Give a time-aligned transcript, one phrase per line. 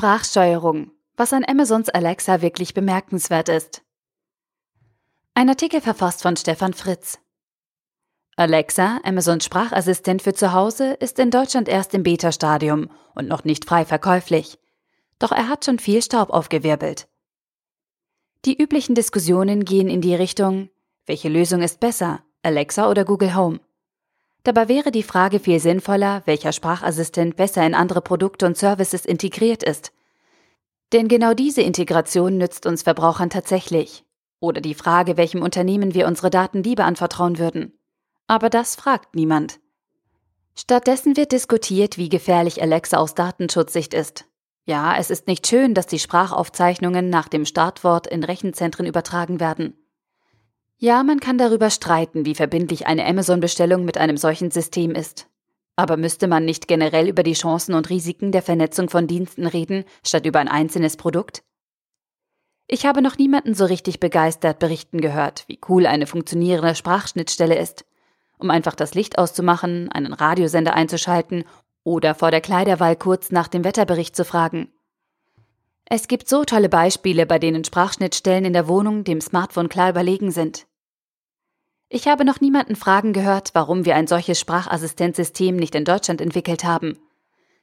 [0.00, 3.82] Sprachsteuerung, was an Amazons Alexa wirklich bemerkenswert ist.
[5.34, 7.18] Ein Artikel verfasst von Stefan Fritz.
[8.34, 13.66] Alexa, Amazons Sprachassistent für zu Hause, ist in Deutschland erst im Beta-Stadium und noch nicht
[13.66, 14.58] frei verkäuflich.
[15.18, 17.06] Doch er hat schon viel Staub aufgewirbelt.
[18.46, 20.70] Die üblichen Diskussionen gehen in die Richtung,
[21.04, 23.60] welche Lösung ist besser, Alexa oder Google Home?
[24.42, 29.62] Dabei wäre die Frage viel sinnvoller, welcher Sprachassistent besser in andere Produkte und Services integriert
[29.62, 29.92] ist.
[30.92, 34.04] Denn genau diese Integration nützt uns Verbrauchern tatsächlich.
[34.40, 37.78] Oder die Frage, welchem Unternehmen wir unsere Daten lieber anvertrauen würden.
[38.26, 39.60] Aber das fragt niemand.
[40.56, 44.24] Stattdessen wird diskutiert, wie gefährlich Alexa aus Datenschutzsicht ist.
[44.64, 49.74] Ja, es ist nicht schön, dass die Sprachaufzeichnungen nach dem Startwort in Rechenzentren übertragen werden.
[50.82, 55.28] Ja, man kann darüber streiten, wie verbindlich eine Amazon-Bestellung mit einem solchen System ist.
[55.76, 59.84] Aber müsste man nicht generell über die Chancen und Risiken der Vernetzung von Diensten reden,
[60.02, 61.42] statt über ein einzelnes Produkt?
[62.66, 67.84] Ich habe noch niemanden so richtig begeistert berichten gehört, wie cool eine funktionierende Sprachschnittstelle ist.
[68.38, 71.44] Um einfach das Licht auszumachen, einen Radiosender einzuschalten
[71.84, 74.72] oder vor der Kleiderwahl kurz nach dem Wetterbericht zu fragen.
[75.84, 80.30] Es gibt so tolle Beispiele, bei denen Sprachschnittstellen in der Wohnung dem Smartphone klar überlegen
[80.30, 80.66] sind.
[81.92, 86.62] Ich habe noch niemanden fragen gehört, warum wir ein solches Sprachassistenzsystem nicht in Deutschland entwickelt
[86.62, 86.96] haben.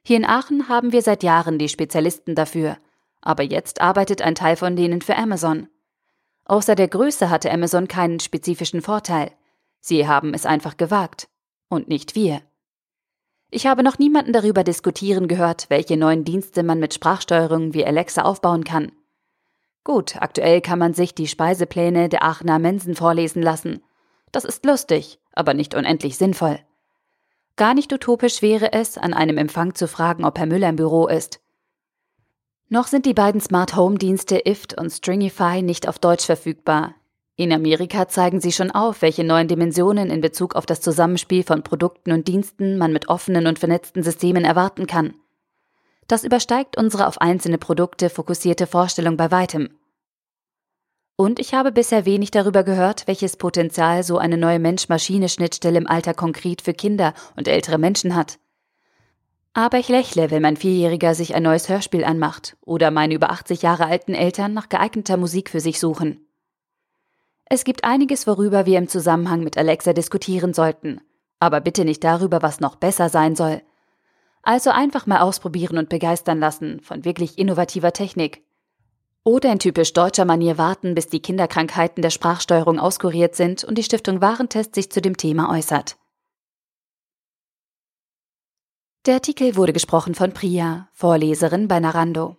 [0.03, 2.77] Hier in Aachen haben wir seit Jahren die Spezialisten dafür,
[3.21, 5.69] aber jetzt arbeitet ein Teil von denen für Amazon.
[6.43, 9.31] Außer der Größe hatte Amazon keinen spezifischen Vorteil.
[9.79, 11.29] Sie haben es einfach gewagt.
[11.69, 12.41] Und nicht wir.
[13.49, 18.23] Ich habe noch niemanden darüber diskutieren gehört, welche neuen Dienste man mit Sprachsteuerung wie Alexa
[18.23, 18.91] aufbauen kann.
[19.85, 23.81] Gut, aktuell kann man sich die Speisepläne der Aachener Mensen vorlesen lassen.
[24.31, 26.59] Das ist lustig, aber nicht unendlich sinnvoll.
[27.55, 31.07] Gar nicht utopisch wäre es, an einem Empfang zu fragen, ob Herr Müller im Büro
[31.07, 31.39] ist.
[32.69, 36.95] Noch sind die beiden Smart Home Dienste IFT und Stringify nicht auf Deutsch verfügbar.
[37.35, 41.63] In Amerika zeigen sie schon auf, welche neuen Dimensionen in Bezug auf das Zusammenspiel von
[41.63, 45.13] Produkten und Diensten man mit offenen und vernetzten Systemen erwarten kann.
[46.07, 49.69] Das übersteigt unsere auf einzelne Produkte fokussierte Vorstellung bei weitem.
[51.19, 56.13] Und ich habe bisher wenig darüber gehört, welches Potenzial so eine neue Mensch-Maschine-Schnittstelle im Alter
[56.13, 58.37] konkret für Kinder und ältere Menschen hat.
[59.53, 63.63] Aber ich lächle, wenn mein Vierjähriger sich ein neues Hörspiel anmacht oder meine über 80
[63.63, 66.27] Jahre alten Eltern nach geeigneter Musik für sich suchen.
[67.45, 71.01] Es gibt einiges, worüber wir im Zusammenhang mit Alexa diskutieren sollten,
[71.39, 73.63] aber bitte nicht darüber, was noch besser sein soll.
[74.43, 78.43] Also einfach mal ausprobieren und begeistern lassen von wirklich innovativer Technik
[79.27, 83.83] oder in typisch deutscher Manier warten, bis die Kinderkrankheiten der Sprachsteuerung auskuriert sind und die
[83.83, 85.97] Stiftung Warentest sich zu dem Thema äußert.
[89.05, 92.37] Der Artikel wurde gesprochen von Priya, Vorleserin bei Narando.